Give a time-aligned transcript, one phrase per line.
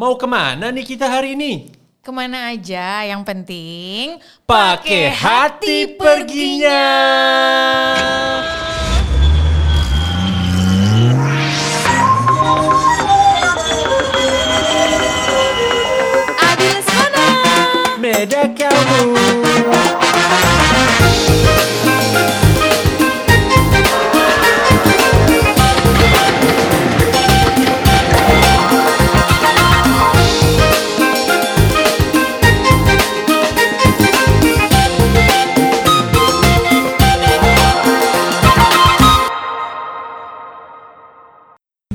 [0.00, 1.68] Mau ke mana nih kita hari ini?
[2.00, 4.16] Ke mana aja, yang penting
[4.48, 6.88] Pakai hati perginya.
[16.48, 17.26] Adi Lesmana.
[18.00, 19.49] Beda kamu.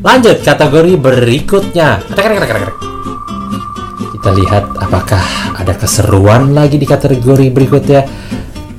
[0.06, 2.00] Lanjut kategori berikutnya.
[4.06, 5.26] Kita lihat apakah
[5.58, 8.06] ada keseruan lagi di kategori berikutnya.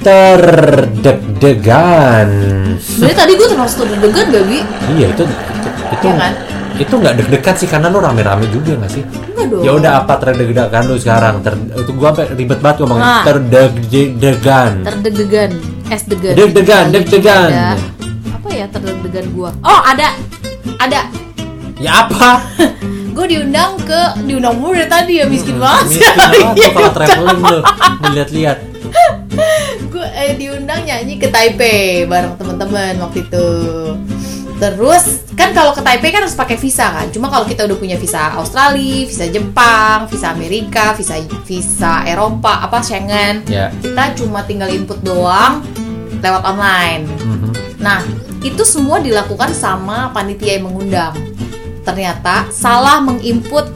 [0.06, 2.30] Terdeg-degan.
[2.78, 4.62] Sebenernya tadi gue termasuk deg-degan gak, Bi?
[4.94, 5.34] Iya itu itu
[5.66, 5.68] itu,
[6.06, 6.32] Iya kan?
[6.76, 9.02] itu nggak deg-degan sih karena lu rame-rame juga nggak sih?
[9.02, 9.62] Enggak dong.
[9.66, 11.42] Ya udah apa terdeg-degan lu sekarang?
[11.42, 13.24] Ter, itu gua sampai ribet banget ngomongin Nah.
[13.26, 14.72] terdeg-degan.
[14.84, 15.50] Terdeg-degan.
[15.86, 16.34] Es degan.
[16.34, 17.50] Deg-degan, deg-degan.
[18.30, 19.50] Apa ya terdeg-degan gue?
[19.60, 20.14] Oh, ada.
[20.76, 21.00] Ada.
[21.76, 22.40] Ya apa?
[23.16, 25.88] Gue diundang ke diundang mulu dari tadi ya miskin banget.
[25.88, 27.58] Miskin banget lu kalau traveling lu
[28.04, 28.58] ngeliat-liat.
[29.86, 33.48] gue eh, diundang nyanyi ke Taipei bareng teman-teman waktu itu.
[34.56, 37.08] Terus kan kalau ke Taipei kan harus pakai visa kan.
[37.08, 42.80] Cuma kalau kita udah punya visa Australia, visa Jepang, visa Amerika, visa visa Eropa, apa
[42.80, 43.68] Schengen, Ya.
[43.80, 45.60] kita cuma tinggal input doang
[46.20, 47.04] lewat online.
[47.20, 47.48] Mhm.
[47.80, 48.00] Nah,
[48.46, 51.12] itu semua dilakukan sama panitia yang mengundang.
[51.82, 53.70] Ternyata salah menginput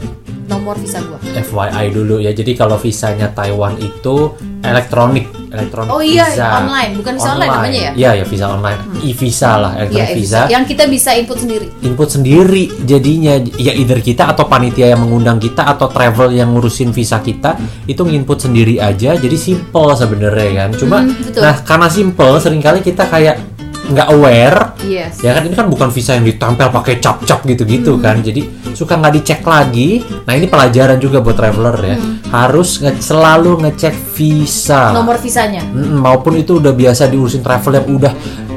[0.47, 1.19] nomor visa gua.
[1.23, 2.31] FYI dulu ya.
[2.31, 6.59] Jadi kalau visanya Taiwan itu elektronik, elektronik Oh iya, visa.
[6.61, 6.93] online.
[6.93, 7.93] Bukan visa online namanya ya?
[7.95, 8.81] Iya, ya visa online.
[9.01, 10.41] E-visa lah, Iya, elektronik visa.
[10.49, 11.67] yang kita bisa input sendiri.
[11.81, 16.91] input sendiri jadinya ya either kita atau panitia yang mengundang kita atau travel yang ngurusin
[16.91, 21.41] visa kita itu nginput sendiri aja jadi simple sebenarnya kan cuma Hmm, betul.
[21.41, 23.50] nah karena simple sering kali kita kayak
[23.91, 25.21] nggak aware Yes.
[25.21, 28.03] ya kan ini kan bukan visa yang ditempel pakai cap-cap gitu-gitu Hmm.
[28.03, 31.97] kan jadi suka nggak dicek lagi nah ini pelajaran juga buat traveler ya
[32.31, 34.97] harus nge- selalu ngecek visa Hmm.
[34.97, 35.63] Nomor visanya.
[35.63, 38.13] Mm, maupun itu udah biasa diurusin travel yang udah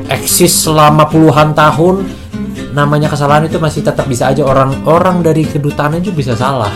[0.06, 2.06] eksis selama puluhan tahun
[2.72, 6.74] namanya kesalahan itu masih tetap bisa aja orang orang dari kedutaan juga bisa salah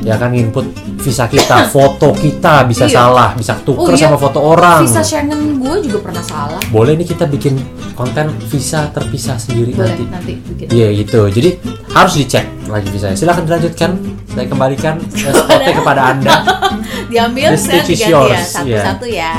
[0.00, 0.64] ya kan input
[0.96, 2.96] visa kita foto kita bisa Iya.
[2.98, 6.60] salah bisa tuker Oh iya, sama foto orang Visa Schengen gue juga pernah salah.
[6.68, 7.60] boleh nih kita bikin
[7.92, 10.66] konten visa terpisah sendiri Boleh nanti nanti bikin.
[10.68, 11.50] Iya gitu, jadi
[11.90, 13.12] harus dicek lagi visanya.
[13.12, 13.90] Silahkan dilanjutkan,
[14.26, 16.32] saya kembalikan SPT kepada anda.
[17.10, 19.34] Diambil saya diganti ya satu-satu ya.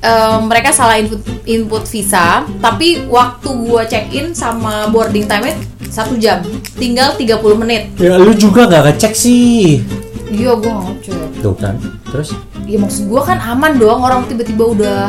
[0.00, 5.50] Em, mereka salah input input visa, tapi waktu gue check in sama boarding time
[5.90, 6.38] satu jam,
[6.72, 7.90] tinggal 30 menit.
[7.96, 9.82] Ya lu juga nggak ngecek sih,
[10.26, 11.28] Iya gue nggak ngecek.
[11.40, 11.74] tuh kan?
[12.06, 12.28] Terus
[12.64, 15.00] Ya maksud gue kan aman doang orang tiba-tiba udah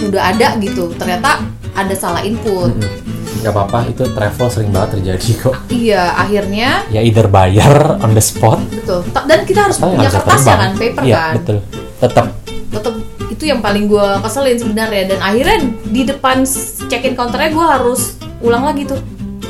[0.00, 0.90] udah ada gitu.
[0.92, 2.74] Ternyata ada salah input.
[2.74, 3.16] Mm-mm.
[3.38, 8.18] nggak apa-apa itu travel sering banget terjadi kok Iya akhirnya ya either bayar on the
[8.18, 8.98] spot betul.
[9.22, 11.32] Dan kita harus punya kertas ya kan, paper iya kan.
[11.38, 11.56] betul
[11.96, 12.26] tetap
[12.68, 12.94] tetap
[13.28, 18.00] itu yang paling gue keselin sebenarnya dan akhirnya di depan s- check-in counternya gue harus
[18.40, 18.98] ulang lagi tuh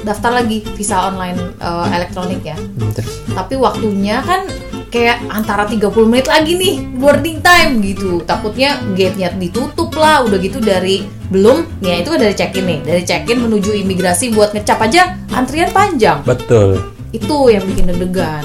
[0.08, 2.56] daftar lagi visa online eh, elektronik ya.
[2.56, 3.20] Hmm, terus?
[3.28, 4.48] Tapi waktunya kan
[4.88, 8.24] kayak antara 30 menit lagi nih boarding time gitu.
[8.24, 12.78] Takutnya gate-nya ditutup lah udah gitu dari belum ya itu kan dari check-in nih.
[12.88, 16.24] Dari check-in menuju imigrasi buat ngecap aja antrian panjang.
[16.24, 16.80] Betul.
[17.12, 18.44] Itu yang bikin deg-degan.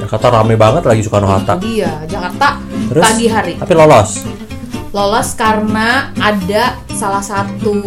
[0.00, 2.56] Jakarta rame banget lagi Soekarno Hatta dia Jakarta
[2.88, 3.04] terus?
[3.04, 3.54] pagi hari.
[3.60, 4.24] Tapi lolos?
[4.90, 7.78] Lolos karena ada salah satu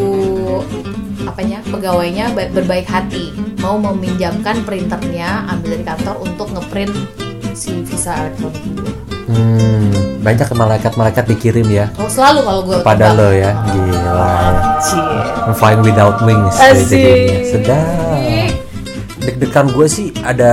[1.23, 3.31] apanya pegawainya ba- berbaik hati.
[3.59, 6.93] Mau meminjamkan printernya ambil dari kantor untuk ngeprint
[7.53, 8.93] si visa elektronik gue.
[9.29, 11.85] hmm, banyak malaikat-malaikat dikirim ya.
[11.95, 13.55] Oh selalu kalau gue pada lo ya.
[13.71, 14.35] Gila.
[15.47, 16.91] I'm flying without wings Asik.
[16.91, 18.51] jadinya sedap.
[19.23, 20.51] Deg-degan gue sih ada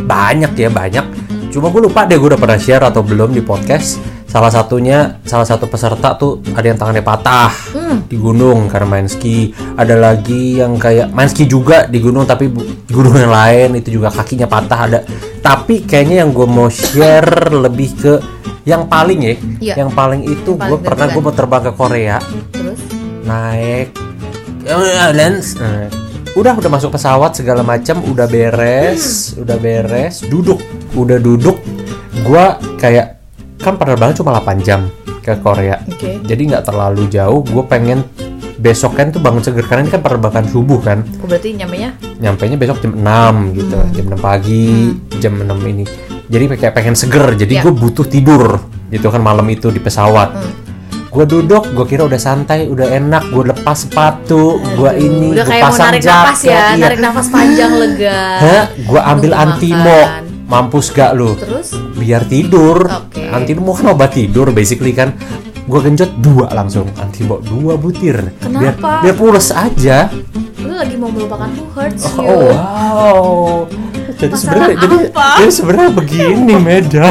[0.00, 1.04] banyak ya banyak.
[1.52, 4.00] Cuma gue lupa deh gue udah pernah share atau belum di podcast
[4.30, 8.06] salah satunya salah satu peserta tuh ada yang tangannya patah Hmm.
[8.06, 9.50] di gunung karena main ski.
[9.74, 13.98] Ada lagi yang kayak main ski juga di gunung tapi di gunung yang lain itu
[13.98, 14.98] juga kakinya patah ada.
[15.42, 18.14] Tapi kayaknya yang gue mau share lebih ke
[18.62, 19.74] yang paling ya Iya.
[19.82, 22.16] yang paling itu gue pernah gue mau terbang ke Korea.
[22.54, 22.78] Terus?
[23.26, 23.88] Naik
[24.62, 25.58] eh, lens.
[26.38, 30.62] Udah udah masuk pesawat segala macam udah beres udah beres duduk.
[30.94, 31.58] Udah duduk
[32.22, 33.19] gua kayak
[33.60, 34.88] kan penerbangan cuma 8 jam
[35.20, 36.18] ke Korea Oke.
[36.22, 38.02] jadi nggak terlalu jauh gue pengen
[38.56, 42.44] besok kan tuh bangun seger karena ini kan penerbangan subuh kan Oh, berarti nyamenya nyampe
[42.44, 43.92] nya besok jam 6 gitu Hmm.
[43.92, 44.68] jam 6 pagi
[45.16, 45.84] jam 6 ini
[46.26, 47.62] jadi kayak pengen seger jadi Ya.
[47.62, 50.52] gue butuh tidur gitu kan malam itu di pesawat Hmm.
[51.10, 55.50] gue duduk gue kira udah santai udah enak gue lepas sepatu gue ini udah gue
[55.50, 56.64] kayak mau pasang narik jaket nafas ya, iya.
[56.78, 58.20] narik nafas panjang lega.
[58.78, 60.22] Gue ambil antimo makan.
[60.50, 61.38] Mampus gak lu?
[61.38, 61.78] Terus?
[61.94, 62.90] Biar tidur.
[62.90, 63.30] Oke.
[63.30, 65.14] antimo kan obat tidur basically kan.
[65.70, 66.90] Gue genjot dua langsung.
[66.98, 68.34] Antimo dua butir.
[68.42, 69.06] Biar Kenapa?
[69.06, 70.10] biar pules aja.
[70.58, 72.26] Lu lagi mau melupakan who hurts you.
[72.26, 73.22] Oh wow.
[74.18, 77.08] Jadi sebenarnya jadi, jadi sebenarnya begini Meda.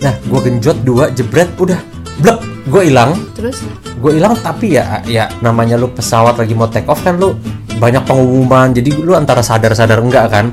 [0.00, 1.76] Nah, gue genjot dua jebret udah.
[2.24, 3.12] Blek gue hilang.
[3.36, 3.60] Terus?
[4.00, 7.36] Gue hilang tapi ya ya namanya lu pesawat lagi mau take off kan lu
[7.76, 8.72] banyak pengumuman.
[8.72, 10.48] Jadi lu antara sadar sadar enggak kan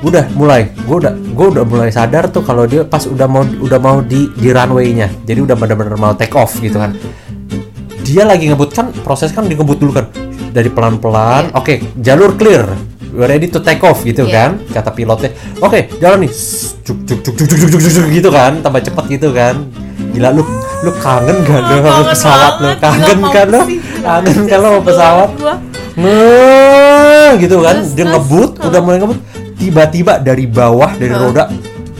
[0.00, 0.72] udah mulai.
[0.84, 4.32] Gue udah gue udah mulai sadar tuh kalau dia pas udah mau udah mau di
[4.32, 5.08] di runway-nya.
[5.24, 6.96] Jadi udah benar-benar mau take off gitu kan.
[8.00, 10.06] Dia lagi ngebut kan proses kan ngebut dulu kan.
[10.50, 12.64] Dari pelan-pelan oke jalur clear.
[13.10, 14.32] We're ready to take off gitu Iya.
[14.32, 15.30] kan kata pilotnya.
[15.60, 16.32] Oke jalan nih.
[16.86, 19.66] Cuk cuk cuk cuk cuk cuk cuk, cuk, gitu kan tambah cepet gitu kan.
[20.10, 20.42] Gila lu
[20.80, 22.68] lu kangen gak lu sama Kangen pesawat lu?
[22.80, 23.60] kangen kan lu?
[24.00, 25.28] kangen kan lu sama pesawat?
[25.36, 25.54] gua.
[25.98, 27.76] Nge gitu kan.
[27.94, 29.18] Dia ngebut udah mulai ngebut
[29.60, 31.20] tiba-tiba dari bawah dari Hah?
[31.20, 31.44] roda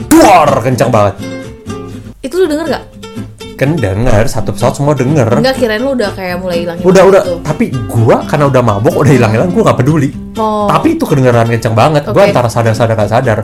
[0.09, 1.15] duar kencang banget
[2.19, 2.83] Itu lu denger gak?
[3.53, 7.21] kan denger satu pesawat semua denger Enggak kirain lu udah kayak mulai hilang udah udah
[7.45, 10.65] tapi gua karena udah mabok udah hilang-hilang gua nggak peduli Oh.
[10.65, 12.31] tapi itu kedengeran kenceng banget gua Oke.
[12.33, 13.39] antara sadar sadar gak sadar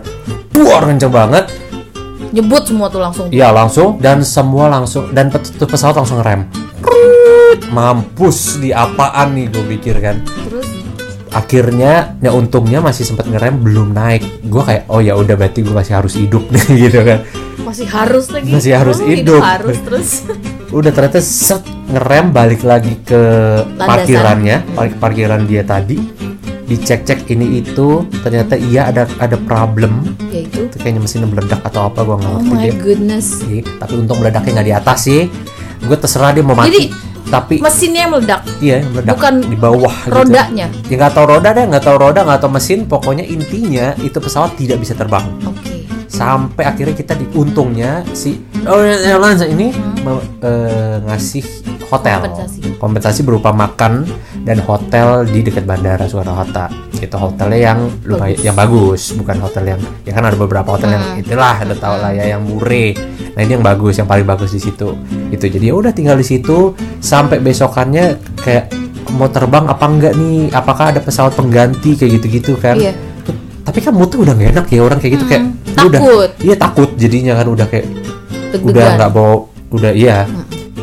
[0.50, 1.46] duar kenceng banget
[2.34, 3.30] nyebut semua tuh langsung.
[3.30, 6.50] iya langsung dan semua langsung dan pesawat langsung rem
[7.70, 10.67] mampus di apaan nih gue pikir kan Terus
[11.30, 15.72] akhirnya ya untungnya masih sempat ngerem belum naik gue kayak oh ya udah berarti gue
[15.72, 17.20] masih harus hidup nih gitu kan
[17.60, 18.48] masih harus lagi.
[18.50, 19.42] Masih harus Oh, hidup.
[19.42, 20.10] Harus terus.
[20.70, 23.18] udah ternyata set ngerem balik lagi ke
[23.74, 23.88] Landasan.
[23.88, 26.00] parkirannya park- parkiran dia tadi
[26.64, 30.64] dicek cek ini itu ternyata iya ada ada problem Yaitu.
[30.64, 33.28] itu kayaknya mesinnya meledak atau apa gue nggak Oh ngerti my dia goodness.
[33.42, 35.22] Iya, tapi untung meledaknya nggak di atas sih
[35.80, 36.84] gue terserah dia mau mati Jadi,
[37.28, 40.16] tapi Mesinnya yang meledak, iya meledak bukan di bawah gitu.
[40.16, 40.68] rodanya.
[40.88, 44.56] ya nggak tahu roda deh nggak tahu roda nggak tahu mesin pokoknya intinya itu pesawat
[44.56, 45.84] tidak bisa terbang Oke.
[46.08, 51.44] sampai akhirnya kita di untungnya si oh Airlines ini me- eh, ngasih
[51.88, 52.20] hotel.
[52.22, 52.60] Kompensasi.
[52.76, 54.04] Kompensasi berupa makan
[54.42, 58.42] dan hotel di dekat bandara Soekarno Hatta itu hotelnya yang lumayan Bagus.
[58.42, 61.22] yang bagus bukan hotel yang ya kan ada beberapa hotel yang Hmm.
[61.22, 62.90] itulah ada tau lah ya yang murah
[63.32, 64.98] nah ini yang bagus yang paling bagus di situ
[65.30, 68.74] itu jadi ya udah tinggal di situ sampai besokannya kayak
[69.14, 72.98] mau terbang apa enggak nih apakah ada pesawat pengganti kayak gitu-gitu kan Iya.
[73.62, 76.30] Tapi kan moodnya udah gak enak ya orang kayak gitu kayak Hmm, udah takut.
[76.42, 77.86] iya takut jadinya kan udah kayak
[78.50, 78.66] Deg-degan.
[78.66, 79.36] udah nggak bawa
[79.70, 80.18] udah iya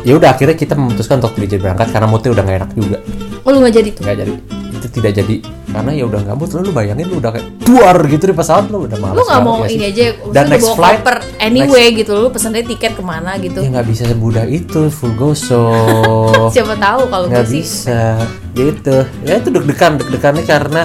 [0.05, 2.97] ya udah akhirnya kita memutuskan untuk tidak jadi berangkat karena moodnya udah nggak enak juga.
[3.41, 4.01] Oh lu nggak jadi tuh?
[4.05, 4.33] nggak jadi.
[4.75, 5.35] Itu tidak jadi.
[5.65, 6.49] Karena ya udah nggak mood.
[6.51, 9.41] Lu, lu bayangin lu udah kayak duar gitu di pesawat lu udah malas Lu nggak
[9.41, 9.75] banget mau ya sih.
[9.75, 13.59] ini aja, Dan next bawa flight, koper anyway gitu, lu pesennya tiket ke mana gitu.
[13.59, 14.81] ya nggak bisa semudah itu.
[14.87, 15.65] Full goso
[16.55, 17.61] Siapa tahu kalau nggak gue sih.
[17.65, 18.01] bisa.
[18.53, 20.81] Gitu ya itu deg-degan deg-degannya karena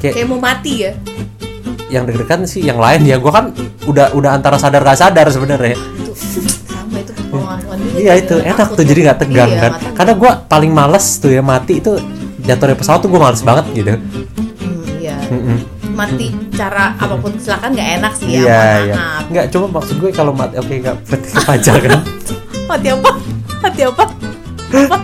[0.00, 0.92] kayak kayak mau mati ya.
[1.86, 3.20] yang deg-degan sih yang lain ya.
[3.20, 3.44] Gua kan
[3.84, 5.76] udah udah antara sadar gak sadar sebenarnya
[7.32, 7.56] Juga.
[7.96, 9.70] Iya itu enak tuh jadi nggak tegang Iya, kan.
[9.72, 9.94] tegang.
[9.96, 11.96] Karena gua paling males tuh ya mati itu
[12.42, 13.92] jatuh dari pesawat tuh gua males banget gitu.
[13.96, 15.16] Hmm, iya.
[15.26, 15.58] Mm-mm.
[15.92, 18.38] Mati cara apa pun kesilakan nggak enak sih ya.
[18.38, 18.94] Iya iya.
[19.26, 22.00] Nggak cuma maksud gue kalau mati oke nggak berarti kepajar kan.
[22.70, 23.10] Mati apa?
[23.60, 24.04] Mati apa?
[24.72, 24.96] apa?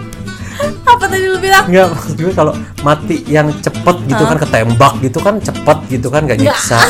[0.88, 1.64] Apa tadi lu bilang?
[1.68, 4.30] Nggak maksud gue kalau mati yang cepet gitu Hah?
[4.32, 6.78] kan ketembak gitu kan cepet gitu kan Nggak nyiksa.
[6.80, 6.86] ya.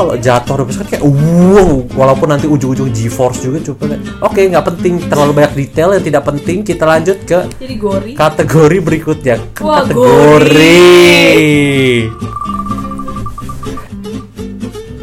[0.00, 4.00] Kalau jatuh dari pesawat kayak wow walaupun nanti ujung-ujung G-force juga coba kan.
[4.24, 8.12] Oke nggak penting terlalu banyak detail yang tidak penting kita lanjut ke Jadi gori.
[8.16, 10.80] kategori berikutnya Wah, kategori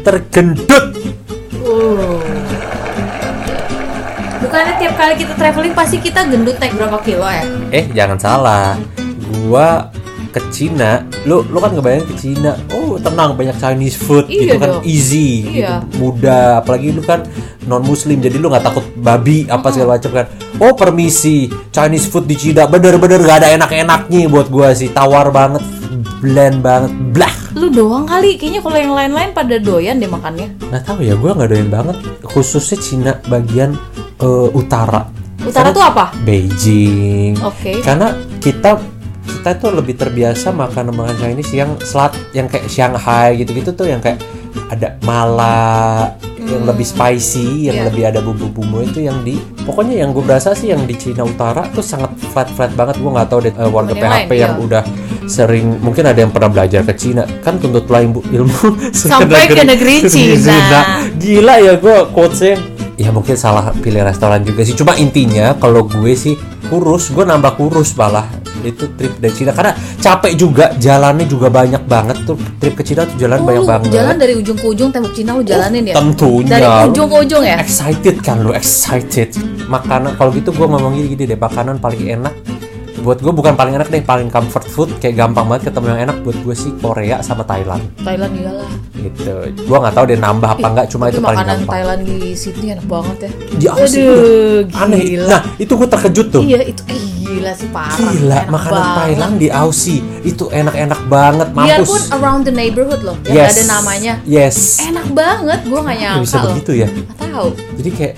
[0.00, 0.86] tergendut
[1.60, 2.16] Oh.
[4.40, 7.44] Bukannya tiap kali kita traveling pasti kita gendut naik berapa kilo ya?
[7.68, 8.74] eh jangan salah
[9.44, 9.92] gua
[10.40, 10.90] ke Cina
[11.22, 14.82] lu lu kan ngebayangin ke Cina oh tenang banyak Chinese food Iya gitu kan dong.
[14.84, 15.82] easy Iya.
[15.82, 17.26] gitu, mudah apalagi lu kan
[17.64, 20.26] non muslim jadi lu nggak takut babi apa segala macam kan
[20.56, 21.36] oh permisi
[21.68, 25.60] Chinese food di Cina bener-bener gak ada enak-enaknya buat gua sih tawar banget
[26.18, 30.54] bland banget blah Lu doang kali, kayaknya kalau yang lain-lain pada doyan deh makannya.
[30.62, 33.74] nggak tahu ya gua nggak doyan banget khususnya Cina bagian
[34.16, 36.04] eh, utara Utara Karena- tuh apa?
[36.22, 37.78] Beijing Oke.
[37.80, 38.78] karena kita
[39.38, 44.02] kita tuh lebih terbiasa makan makan Chinese yang selat yang kayak Shanghai gitu-gitu tuh yang
[44.02, 44.18] kayak
[44.66, 46.10] ada mala
[46.48, 47.86] yang lebih spicy, yang Iya.
[47.92, 49.36] lebih ada bumbu-bumbu itu yang di
[49.68, 52.96] pokoknya yang gue berasa sih yang di Cina Utara tuh sangat flat-flat banget.
[53.04, 54.64] Gue nggak tahu deh eh, warga PHP lain, yang iya.
[54.64, 54.82] udah
[55.28, 58.58] sering mungkin ada yang pernah belajar ke Cina kan tuntutlah ilmu, ilmu
[58.96, 61.04] Sampai ke negeri Cina.
[61.20, 62.56] Gila ya gue quotesnya
[62.98, 66.34] ya mungkin salah pilih restoran juga sih cuma intinya kalau gue sih
[66.68, 68.28] kurus gue nambah kurus malah.
[68.58, 69.50] Itu trip dari Cina.
[69.50, 72.34] Karena capek juga jalannya juga banyak banget tuh.
[72.58, 73.88] Trip ke Cina tuh jalan Oh, banyak banget.
[73.92, 75.94] jalan dari ujung ke ujung tembok Cina lu jalanin ya?
[75.94, 76.50] tentunya.
[76.50, 77.56] Dari ujung ke ujung ya?
[77.58, 79.30] excited kan lu excited.
[79.64, 82.34] Makanan kalau gitu gue ngomong gini, gini deh makanan paling enak
[82.98, 86.16] buat gue bukan paling enak deh paling comfort food kayak gampang banget ketemu yang enak
[86.20, 88.70] buat gue sih Korea sama Thailand Thailand iyalah.
[88.94, 92.18] gitu gue nggak tahu deh nambah apa enggak cuma itu paling makanan gampang Thailand di
[92.32, 93.30] Sydney enak banget ya.
[93.70, 94.14] Aussie Aduh,
[94.66, 95.26] tuh aneh gila.
[95.28, 97.92] nah itu gue terkejut tuh Iya itu eh, gila sih parah.
[97.94, 98.98] Gila, Enak makanan banget.
[98.98, 101.68] Thailand di Aussie itu enak-enak banget, mampus.
[101.68, 104.12] Biarpun around the neighborhood loh, yang nggak ada namanya.
[104.24, 104.80] Yes.
[104.80, 106.46] Enak banget, gua nggak nyangka bisa loh.
[106.56, 106.88] begitu ya?
[106.88, 107.48] Nggak tahu.
[107.76, 108.14] Jadi kayak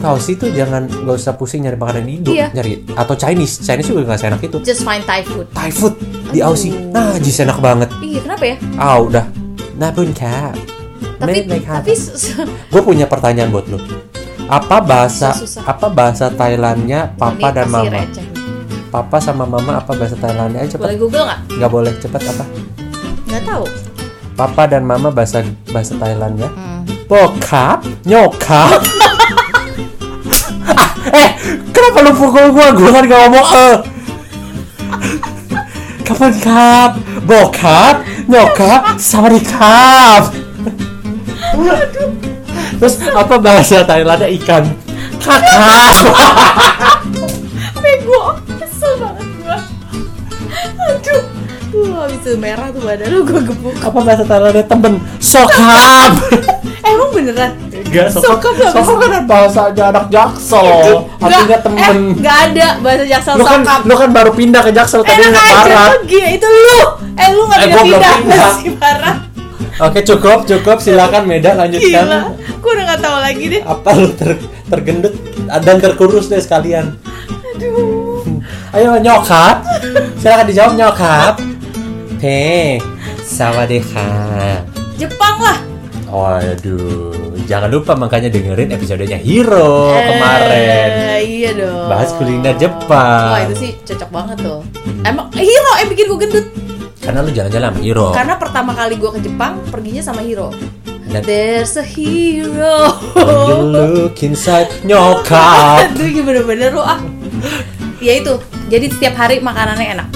[0.00, 2.48] Aussie tuh jangan gak usah pusing nyari makanan Indo, Iya.
[2.50, 3.60] nyari atau Chinese.
[3.60, 4.58] Chinese juga gak seenak itu.
[4.60, 5.46] Just find Thai food.
[5.50, 5.94] Thai food
[6.28, 6.38] di.
[6.38, 6.70] Aussie.
[6.88, 7.88] Nah, jis enak banget.
[7.98, 8.56] Iya kenapa ya?
[8.74, 9.24] Ah, udah.
[9.74, 10.54] Nah, pun kak.
[11.16, 12.34] Tapi tapi s-
[12.68, 13.78] gue punya pertanyaan buat lu.
[14.46, 15.60] Apa bahasa Susah.
[15.62, 17.90] apa bahasa Thailandnya papa Ini dan mama?
[17.92, 18.24] receh.
[18.88, 20.62] Papa sama mama apa bahasa Thailandnya?
[20.62, 20.98] Ayo Boleh cepet.
[20.98, 21.40] Google nggak?
[21.52, 22.44] Nggak boleh cepet apa?
[23.26, 23.64] Nggak tahu.
[24.32, 26.48] Papa dan mama bahasa bahasa Thailandnya?
[26.48, 26.80] Hmm.
[27.04, 28.80] Bokap, nyokap.
[31.88, 32.68] Kenapa lu pukul gua?
[32.76, 33.76] Gua kan gak ngomong eh.
[36.04, 37.00] Kapan kap?
[37.24, 40.36] Bokap, nyokap, sama kap.
[42.76, 44.68] Terus apa bahasa Thailandnya ikan?
[45.16, 46.12] Kakak.
[47.80, 49.58] Bego, kesel banget gua.
[50.92, 51.22] Aduh,
[51.72, 53.76] tuh habis itu merah tuh badan lu gua gebuk.
[53.80, 55.00] apa bahasa Thailandnya temen?
[55.24, 56.20] Sokap.
[56.84, 57.56] Eh, emang beneran?
[57.88, 58.52] Enggak, sokap.
[58.70, 61.08] Sokap kan bahasa anak jaksel.
[61.16, 61.80] Artinya Nggak, temen.
[61.80, 63.80] Eh, nggak ada bahasa jaksel lu kan sokap.
[63.82, 65.90] lu kan baru pindah ke Jaksel tadi Enak aja parah.
[66.04, 66.78] gila itu lu.
[67.14, 68.50] Eh lu nggak Eh, gua belum pindah-pindah pindah.
[68.52, 69.16] masih parah.
[69.80, 71.60] Oke cukup cukup silakan Meda Gila.
[71.60, 72.04] lanjutkan.
[72.58, 73.62] Gua udah nggak tahu lagi deh.
[73.62, 75.14] Apa lu ter- tergendut
[75.46, 76.98] dan terkurus deh sekalian.
[77.54, 78.22] Aduh.
[78.70, 79.64] Ayo nyokap.
[80.16, 81.34] Silakan dijawab nyokap.
[82.18, 82.76] He.
[83.22, 84.10] Sawadeka.
[84.96, 85.58] Jepang lah.
[86.08, 87.12] Oh, aduh.
[87.44, 90.90] Jangan lupa makanya dengerin episodenya Hero kemarin.
[91.16, 91.88] Eh, iya dong.
[91.88, 93.28] Bahas kuliner Jepang.
[93.32, 94.60] Wah itu sih cocok banget tuh.
[95.04, 96.46] Emang Hiro yang bikin gue gendut.
[97.00, 98.06] Karena lu jalan-jalan sama Hero.
[98.12, 100.52] Karena pertama kali gue ke Jepang perginya sama Hiro.
[101.08, 102.92] Dan There's a hero.
[103.16, 105.88] when you look inside nyokap.
[105.96, 107.00] Aduh bener-bener lu ah.
[108.04, 108.36] Ya itu.
[108.68, 110.08] Jadi setiap hari makanannya enak.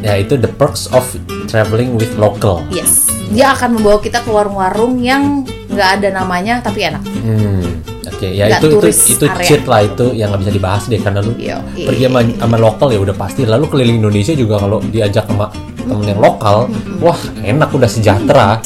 [0.00, 1.04] Ya itu the perks of
[1.52, 2.64] traveling with local.
[2.72, 3.11] Yes.
[3.32, 7.00] Dia akan membawa kita ke warung-warung yang nggak ada namanya tapi enak.
[7.00, 7.64] Hmm,
[8.04, 8.28] oke.
[8.28, 9.40] Ya Nggak itu itu itu area.
[9.42, 12.88] cheat lah itu yang nggak bisa dibahas deh karena lu Yo, pergi sama, sama lokal
[12.90, 13.42] ya udah pasti.
[13.42, 18.60] Lalu keliling Indonesia juga kalau diajak sama temen yang lokal wah enak udah sejahtera.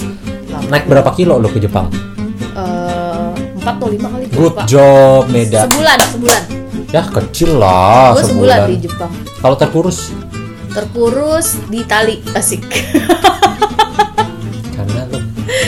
[0.66, 1.87] Naik berapa kilo lo ke Jepang?
[2.52, 4.25] Eh, empat atau lima kali.
[4.28, 6.42] Good job Meda Sebulan, sebulan.
[6.88, 8.58] ya kecil lah Gue sebulan sebulan.
[8.66, 9.11] di Jepang.
[9.38, 10.11] kalau terkurus?
[10.73, 12.66] Terkurus di tali asik.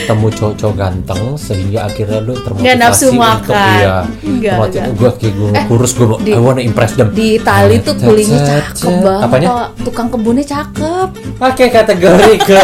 [0.09, 4.97] ketemu cowok-cowok ganteng sehingga akhirnya lu termotivasi nafsu untuk iya Nggak, termotivasi nggak.
[4.97, 8.01] gue kayak gue Eh, kurus gue di- I wanna impress them Di tali tuh Cet,
[8.03, 9.23] kulinya cakep banget.
[9.23, 9.47] Apanya?
[9.79, 11.09] Tukang kebunnya cakep.
[11.39, 12.63] Oke kategori ke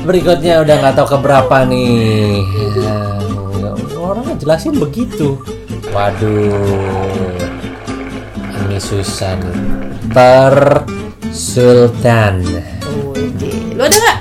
[0.00, 2.40] berikutnya udah nggak tahu keberapa nih
[2.74, 2.96] Ya,
[3.94, 5.36] orang jelasin begitu
[5.86, 7.04] waduh
[8.64, 9.60] ini susah nih
[10.08, 10.88] per
[11.30, 12.40] sultan
[13.76, 14.18] Lu ada nggak?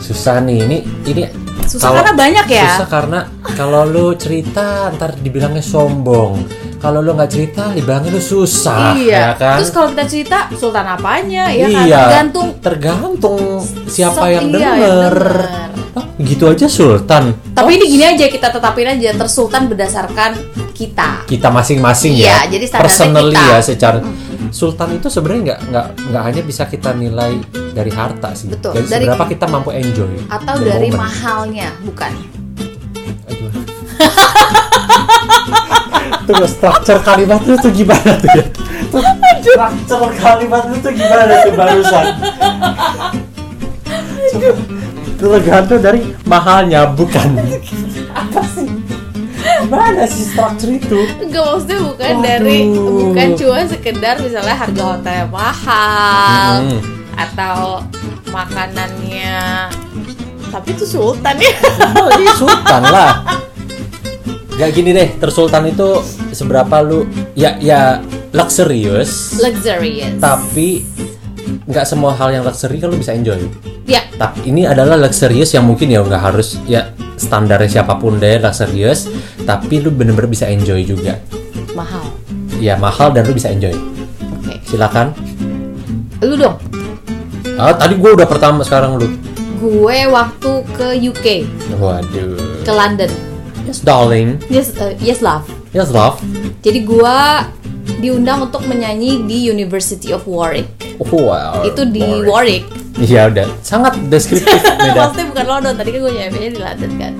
[0.00, 1.22] susah nih ini ini
[1.70, 2.66] Susah kalau- karena banyak ya.
[2.72, 3.18] susah karena
[3.54, 6.42] kalau lu cerita ntar dibilangnya sombong
[6.76, 9.30] kalau lu nggak cerita dibilangnya lu susah iya.
[9.30, 11.84] ya kan Terus kalau kita cerita sultan apanya ya kan?
[11.84, 11.98] Iya.
[12.02, 13.40] Tergantung tergantung
[13.86, 15.16] siapa yang iya, yang denger.
[15.90, 17.34] Oh, gitu aja Sultan.
[17.50, 20.38] Tapi Oh, ini gini aja kita tetapin aja tersultan berdasarkan
[20.70, 21.26] kita.
[21.26, 22.48] kita masing-masing Iya, ya.
[22.48, 23.42] jadi personally kita.
[23.44, 23.98] ya secara
[24.50, 27.38] Sultan itu sebenarnya nggak nggak nggak hanya bisa kita nilai
[27.70, 28.48] dari harta sih.
[28.48, 30.10] Betul, Dari dari- seberapa kita mampu enjoy.
[30.26, 31.00] Atau dari moment.
[31.00, 32.12] mahalnya, bukan?
[33.26, 33.50] Aduh.
[36.26, 38.44] Tunggu structure kalimat lu tuh gimana tuh ya?
[39.40, 42.04] Structure kalimat lu tuh gimana tuh barusan?
[44.30, 44.50] Coba,
[45.18, 47.28] tergantung dari mahalnya bukan
[48.10, 48.39] apa?
[49.70, 50.98] Gimana sih structure itu?
[51.20, 52.24] Enggak maksudnya bukan Waduh.
[52.26, 56.80] dari bukan cuma sekedar misalnya harga hotel mahal Hmm.
[57.14, 57.58] atau
[58.28, 59.70] makanannya
[60.48, 61.54] tapi itu sultan ya.
[61.94, 63.22] Oh, ini sultan lah.
[64.52, 70.18] Gak gini deh, tersultan itu seberapa lu ya ya luxurious, Luxurious.
[70.18, 70.82] tapi
[71.64, 73.40] nggak semua hal yang luxury kan lu bisa enjoy.
[73.84, 78.38] Ya, Tapi ini adalah luxurious yang mungkin ya nggak harus ya standarnya siapa pun deh
[78.38, 79.10] luxurious,
[79.42, 81.18] tapi lu bener-bener bisa enjoy juga.
[81.72, 82.02] mahal.
[82.58, 83.72] Ya mahal dan lu bisa enjoy.
[84.36, 84.54] Oke.
[84.64, 85.16] Silakan.
[86.20, 86.56] Lu dong.
[87.56, 89.08] Ah, tadi gua udah pertama sekarang lu.
[89.60, 91.26] Gue waktu ke UK,
[91.76, 92.64] Waduh.
[92.64, 93.10] ke London.
[93.68, 94.40] Yes, darling.
[94.48, 95.44] Yes, uh, yes love.
[95.70, 96.16] Yes, love.
[96.60, 97.44] Jadi gua
[97.98, 100.70] diundang untuk menyanyi di University of Warwick.
[101.00, 101.64] Wow.
[101.64, 102.68] Itu di Warwick.
[102.96, 104.60] Iya udah, sangat deskriptif.
[104.94, 107.12] Maksudnya bukan London, tadi kan gue nyampe di London kan.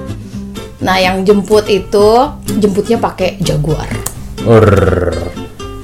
[0.81, 2.09] Nah, yang jemput itu
[2.57, 3.89] jemputnya pakai Jaguar.
[4.45, 5.13] Urr.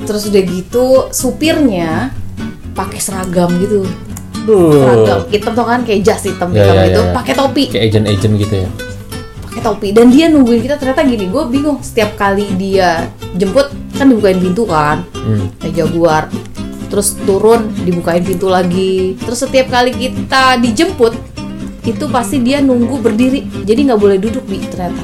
[0.05, 2.13] Terus udah gitu supirnya
[2.73, 3.85] pakai seragam gitu.
[4.45, 4.73] Duh.
[4.73, 7.13] Seragam hitam tuh kan kayak jas hitam Ya, hitam ya, gitu, ya.
[7.13, 7.63] pakai topi.
[7.69, 8.71] Kayak agent-agent gitu ya.
[9.43, 14.07] pakai topi dan dia nungguin kita ternyata gini gue bingung setiap kali dia jemput kan
[14.07, 15.51] dibukain pintu kan Hmm.
[15.59, 16.31] kayak jaguar
[16.87, 21.17] terus turun dibukain pintu lagi terus setiap kali kita dijemput
[21.83, 25.03] itu pasti dia nunggu berdiri jadi nggak boleh duduk bi ternyata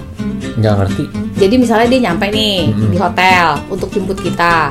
[0.53, 1.05] Nggak ngerti.
[1.37, 2.91] jadi misalnya dia nyampe nih Mm-mm.
[2.91, 4.71] di hotel untuk jemput kita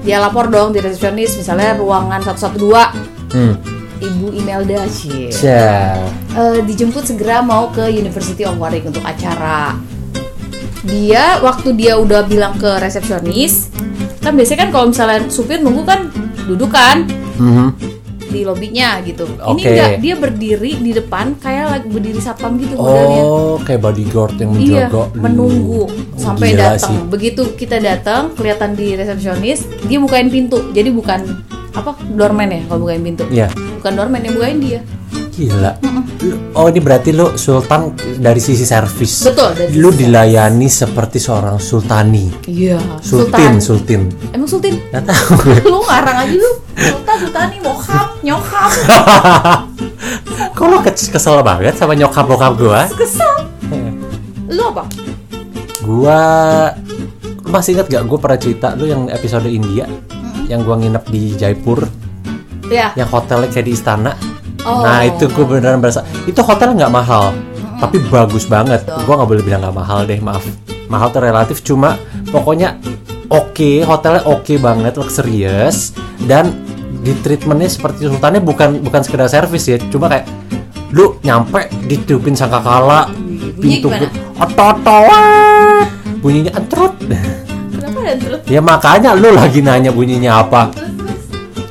[0.00, 2.90] dia lapor dong di resepsionis misalnya ruangan 112
[3.28, 3.54] Hmm.
[3.98, 6.00] ibu Imelda sih Cia.
[6.32, 9.74] Eh, dijemput segera mau ke University of Warwick untuk acara.
[10.84, 13.70] Dia waktu dia udah bilang ke resepsionis,
[14.20, 16.06] kan biasanya kan kalau misalnya supir nunggu kan
[16.46, 17.02] duduk kan
[17.36, 17.68] Mhm.
[18.28, 19.24] di lobinya gitu.
[19.26, 23.22] Ini enggak, dia berdiri di depan kayak lagi berdiri satpam gitu modelnya.
[23.22, 25.18] Oh, kayak bodyguard yang Iya, menjaga lu.
[25.18, 25.82] menunggu
[26.14, 27.08] sampai Gila datang.
[27.08, 30.60] Begitu kita datang, kelihatan di resepsionis, dia bukain pintu.
[30.70, 31.20] Jadi bukan
[31.72, 33.24] apa doorman ya kalau bukain pintu.
[33.28, 33.48] Iya.
[33.80, 34.80] Bukan doorman yang bukain dia.
[35.32, 35.72] Gila.
[35.80, 36.07] Lu-
[36.52, 39.22] Oh, ini berarti lu sultan dari sisi servis.
[39.22, 42.26] Betul, dari Lu sisi dilayani seperti seorang sultani.
[42.44, 44.10] Iya, Sultin, sultin.
[44.30, 44.82] Emang sultin?
[44.90, 45.38] Gak tahu.
[45.70, 48.70] lu ngarang aja lu sultan sultani mokap nyokap
[50.54, 52.86] Kok lu kes- kesel banget sama nyokap bokap gua?
[52.88, 53.34] kesel
[54.48, 54.84] lu apa
[55.80, 56.20] Gua
[57.38, 59.86] lu masih ingat gak gue pernah cerita lu yang episode India
[60.46, 61.82] yang gua nginep di Jaipur
[62.68, 64.12] ya yang hotelnya kayak di istana
[64.68, 64.84] Oh.
[64.84, 67.32] nah itu gue beneran berasa itu hotel nggak mahal
[67.78, 68.82] tapi bagus banget.
[69.06, 70.44] Gua nggak boleh bilang nggak mahal deh maaf.
[70.90, 71.94] Mahal tuh relatif cuma
[72.28, 72.76] pokoknya
[73.30, 75.94] oke hotelnya oke banget luxurious
[76.26, 76.50] dan
[77.04, 80.26] di treatmentnya seperti sultannya bukan bukan sekedar servis ya cuma kayak
[80.90, 83.12] lu nyampe ditutupin sangkakala
[83.60, 84.08] pintu gimana?
[84.40, 84.76] otot
[86.18, 86.96] bunyinya entrut.
[86.98, 90.72] Kenapa terus ya makanya lu lagi nanya bunyinya apa.
[90.72, 90.97] Terus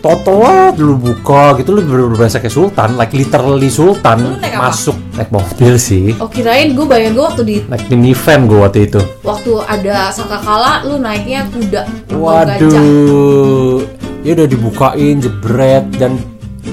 [0.08, 4.72] terus Totoat lu buka gitu lu bener-bener berasa kayak sultan like literally sultan naik apa?
[4.72, 4.96] masuk.
[5.20, 6.16] Naik mobil sih.
[6.24, 9.02] Oh kirain gue bayang gue waktu di naik minivan gue waktu itu.
[9.28, 11.84] Waktu ada sangkakala lu naiknya kuda.
[12.16, 13.84] Waduh.
[14.24, 16.16] Ya udah dibukain jebret dan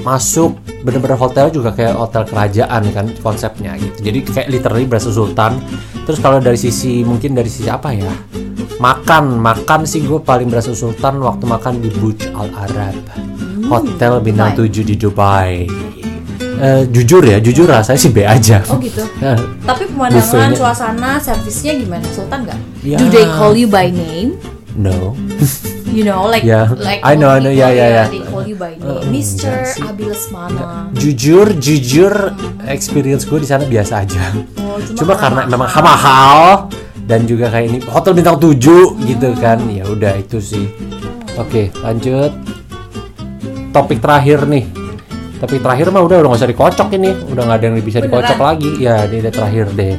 [0.03, 0.55] masuk.
[0.85, 4.05] Bener-bener hotel juga kayak hotel kerajaan kan konsepnya gitu.
[4.05, 5.57] Jadi kayak literally berasa sultan.
[6.05, 8.13] Terus kalau dari sisi mungkin dari sisi apa ya
[8.75, 12.95] makan makan sih gue paling berasa sultan waktu makan di Burj Al Arab
[13.65, 14.69] hotel bintang Dubai.
[14.69, 15.53] 7 di Dubai
[16.55, 19.35] Eh, jujur ya jujur rasanya sih B aja oh gitu Eh,
[19.67, 22.95] tapi pemandangan suasana servisnya gimana sultan nggak Ya.
[22.95, 24.39] do they call you by name
[24.71, 25.11] no
[25.91, 26.71] you know like Yeah.
[26.79, 27.51] like I know, I know.
[27.51, 28.07] Yeah, yeah, yeah.
[28.07, 29.51] they call you by name Uh, Mr.
[29.51, 29.83] enggak sih.
[29.83, 32.13] Abi Lesmana jujur jujur
[32.71, 34.23] experience gue di sana biasa aja
[34.55, 36.71] Oh, cuma karena memang mahal.
[37.05, 38.57] Dan juga kayak ini hotel bintang 7
[39.05, 40.65] gitu kan ya udah itu sih
[41.37, 42.33] oke lanjut
[43.69, 44.65] topik terakhir nih
[45.37, 48.09] topik terakhir mah udah udah nggak usah dikocok ini udah nggak ada yang bisa Beneran?
[48.09, 49.95] dikocok lagi ya ini udah terakhir deh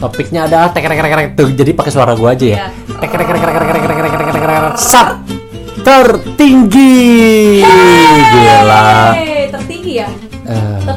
[0.00, 2.66] topiknya adalah tek tek tek tek tuh jadi pakai suara gua aja ya Iya.
[3.04, 5.08] tek tek tek tek tek tek tek tek tek tek tek
[5.80, 7.64] tertinggi
[8.32, 9.29] gila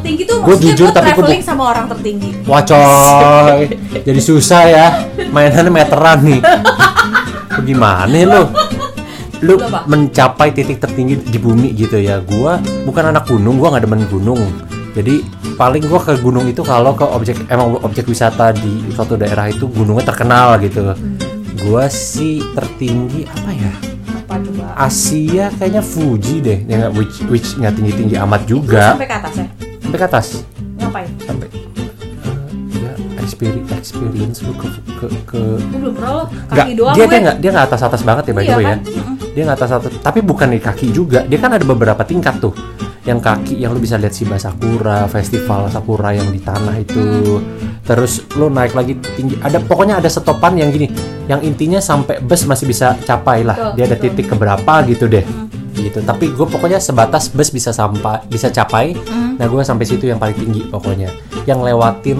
[0.03, 3.59] tertinggi tuh Gua maksudnya jujur, gua tapi gua traveling sama orang tertinggi Wah coy,
[4.11, 4.85] jadi susah ya
[5.31, 6.41] mainannya meteran nih.
[7.63, 8.43] Gimana lu?
[9.43, 9.87] Lu Lu apa?
[9.87, 12.19] mencapai titik tertinggi di bumi gitu ya.
[12.19, 14.43] Gua bukan anak gunung, gua nggak demen gunung.
[14.91, 15.23] Jadi
[15.55, 19.71] paling gua ke gunung itu kalau ke objek emang objek wisata di suatu daerah itu
[19.71, 20.91] gunungnya terkenal gitu.
[21.63, 23.73] Gua sih tertinggi apa ya?
[24.13, 28.63] apa coba Asia kayaknya Fuji deh, ya nggak which which nggak tinggi tinggi amat Lu
[28.63, 28.95] juga.
[28.95, 29.47] sampai ke atas ya
[29.93, 30.27] Sampai ke atas
[30.81, 32.33] ngapain sampai eh,
[32.81, 34.65] ya experience experience lu ke
[34.97, 38.23] ke, ke belum pernah kaki doang dia gue dia nggak dia nggak atas atas banget
[38.25, 38.79] ya by the Iya way kan?
[38.81, 39.15] ya Mm-mm.
[39.37, 42.57] dia nggak atas atas tapi bukan di kaki juga dia kan ada beberapa tingkat tuh
[43.05, 47.35] yang kaki yang lu bisa lihat Shiba Sakura, festival Sakura yang di tanah itu.
[47.83, 49.35] Terus lu naik lagi tinggi.
[49.43, 50.87] Ada pokoknya ada stopan yang gini,
[51.27, 53.59] yang intinya sampai bus masih bisa capai lah.
[53.59, 54.07] Betul, Dia ada betul.
[54.07, 55.19] titik keberapa gitu deh.
[55.73, 55.99] Gitu.
[55.99, 58.93] Tapi gue pokoknya sebatas bus bisa sampai bisa capai.
[58.93, 59.35] Hmm.
[59.35, 61.09] Nah, gue sampai situ yang paling tinggi pokoknya.
[61.43, 62.19] Yang lewatin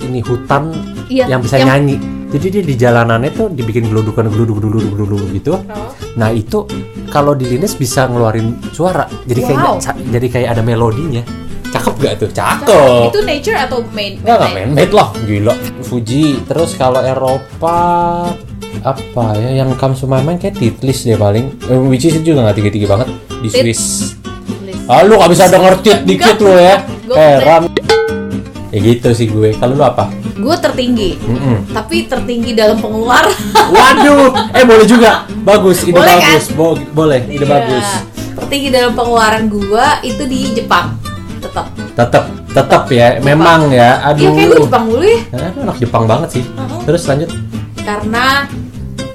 [0.00, 0.72] ini hutan
[1.06, 1.96] Iya, yang bisa yang- nyanyi.
[2.26, 5.62] Jadi dia di jalanannya tuh dibikin geludukan geluduk geluduk geluduk gitu.
[6.16, 6.66] Nah itu
[7.06, 9.06] kalau di Linus bisa ngeluarin suara.
[9.24, 9.78] Jadi kayak Wow.
[9.78, 11.22] ca- jadi kayak ada melodinya.
[11.66, 12.30] Cakep gak tuh?
[12.32, 13.14] Cakep.
[13.14, 14.18] Itu nature atau main?
[14.18, 15.54] Enggak enggak man-made lah, gila.
[15.82, 16.40] Fuji.
[16.42, 17.78] Terus kalau Eropa
[18.82, 21.54] apa ya yang comes to my mind kayak Titlis deh paling.
[21.64, 23.08] Eh, which is juga nggak tinggi-tinggi banget
[23.38, 23.82] di Tit- Swiss.
[24.86, 26.78] Ah lu gak bisa denger tit dikit lu ya.
[27.08, 27.66] Heran.
[28.68, 29.50] Ya gitu sih gue.
[29.54, 30.06] Kalau lu apa?
[30.36, 31.72] Gue tertinggi, Mm-mm.
[31.72, 33.32] tapi tertinggi dalam pengeluaran.
[33.74, 35.24] Waduh, eh boleh juga.
[35.40, 36.20] Bagus, ide Boleh kan?
[36.20, 36.44] bagus.
[36.52, 37.48] Bo- boleh, ide Iya.
[37.48, 37.86] bagus.
[38.36, 40.92] Tertinggi dalam pengeluaran gua itu di Jepang.
[41.40, 41.66] Tetap.
[41.96, 43.16] Tetap, tetap ya.
[43.18, 43.96] Memang ya.
[44.04, 44.30] Iya Aduh.
[44.30, 45.20] kayak gue Jepang dulu ya.
[45.32, 46.44] Eh, lu anak Jepang banget sih.
[46.46, 46.80] Uh-uh.
[46.84, 47.30] Terus lanjut.
[47.80, 48.24] Karena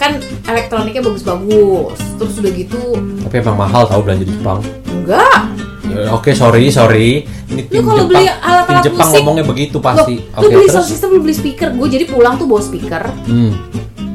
[0.01, 1.97] kan elektroniknya bagus-bagus.
[2.17, 2.81] Terus udah gitu
[3.21, 4.59] Tapi emang mahal tau belanja di Jepang.
[4.89, 5.39] enggak.
[5.83, 7.27] Ya, Oke, sorry, sorry.
[7.45, 10.15] Ini tim kalau beli alat-alat tim Jepang musik, ngomongnya begitu pasti.
[10.17, 10.73] lu Oke, beli terus.
[10.73, 11.69] sound system, lu beli speaker.
[11.69, 13.03] Gue jadi pulang tuh bawa speaker.
[13.27, 13.51] Hmm.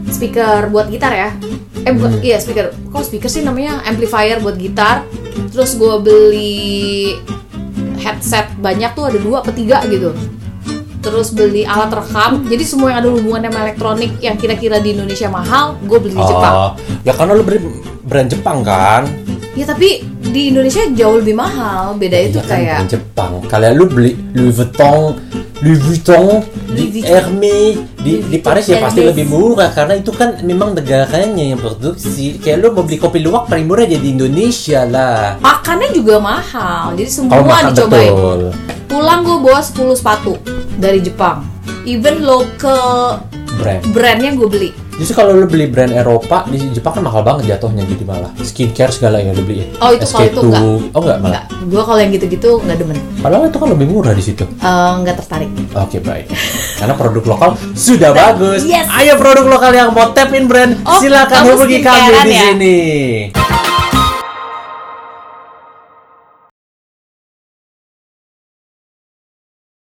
[0.08, 1.30] Speaker buat gitar ya.
[1.78, 2.24] Eh bukan, Hmm.
[2.24, 2.72] iya speaker.
[2.88, 3.84] Kok speaker sih namanya?
[3.84, 5.04] Amplifier buat gitar.
[5.46, 7.12] Terus gue beli
[7.98, 10.16] headset banyak tuh ada dua apa tiga gitu.
[11.06, 12.42] Terus beli alat rekam.
[12.50, 16.24] Jadi semua yang ada hubungannya sama elektronik yang kira-kira di Indonesia mahal, gue beli di
[16.26, 16.54] Jepang.
[16.58, 16.70] Oh,
[17.06, 17.58] ya karena lu beli
[18.02, 19.06] brand Jepang kan.
[19.54, 21.94] Ya tapi di Indonesia jauh lebih mahal.
[21.94, 23.32] Beda itu Iya kan, kayak brand Jepang.
[23.46, 25.14] Kalian lu beli Louis Vuitton,
[25.62, 26.42] Louis Vuitton,
[26.74, 26.98] di.
[27.06, 32.42] Hermes, di, di Paris ya pasti lebih murah karena itu kan memang negaranya yang produksi.
[32.42, 35.38] Kayak lu mau beli kopi luwak paling murah jadi Indonesia lah.
[35.38, 36.98] makannya juga mahal.
[36.98, 38.10] Jadi semua Kalau makan dicobain.
[38.10, 38.40] betul.
[38.90, 40.34] Pulang gue bawa 10 sepatu
[40.76, 41.44] dari Jepang.
[41.84, 43.20] Even local
[43.56, 43.82] Brand.
[43.90, 44.70] brandnya gue beli.
[44.96, 48.88] Justru kalau lu beli brand Eropa di Jepang kan mahal banget jatuhnya jadi malah skincare
[48.88, 49.66] segala yang lu beli ya.
[49.78, 50.44] Oh, itu kalau itu SK2.
[50.46, 50.62] enggak.
[50.64, 51.32] Oh enggak malah.
[51.44, 52.96] Enggak, gue kalau yang gitu-gitu nggak demen.
[53.20, 54.44] Padahal itu kan lebih murah di situ.
[54.48, 55.48] Eh, nggak tertarik.
[55.74, 56.26] Oke baik.
[56.76, 58.64] Karena produk lokal sudah bagus.
[58.64, 58.88] Yes.
[58.88, 62.40] Ayo produk lokal yang mau tap in brand, Oh, silakan hubungi kami di ya?
[62.42, 62.76] sini.